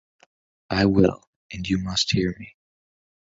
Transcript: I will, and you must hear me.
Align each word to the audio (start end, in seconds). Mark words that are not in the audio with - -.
I 0.71 0.85
will, 0.87 1.29
and 1.51 1.69
you 1.69 1.77
must 1.77 2.11
hear 2.11 2.35
me. 2.39 2.55